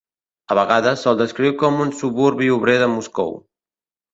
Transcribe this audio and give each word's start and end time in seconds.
A 0.53 0.55
vegades, 0.59 1.03
se'l 1.05 1.19
descriu 1.19 1.53
com 1.65 1.79
un 1.85 1.93
suburbi 1.99 2.51
obrer 2.57 2.77
de 2.85 2.89
Moscou. 2.95 3.39